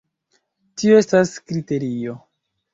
[0.81, 2.19] Tio estas kriterio!